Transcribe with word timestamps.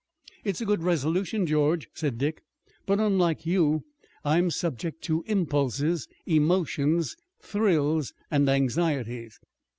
"It's 0.43 0.61
a 0.61 0.65
good 0.65 0.81
resolution, 0.81 1.45
George," 1.45 1.87
said 1.93 2.17
Dick, 2.17 2.41
"but 2.87 2.99
unlike 2.99 3.45
you, 3.45 3.83
I 4.25 4.39
am 4.39 4.49
subject 4.49 5.03
to 5.03 5.23
impulses, 5.27 6.07
emotions, 6.25 7.15
thrills 7.39 8.11
and 8.31 8.49
anxieties." 8.49 9.39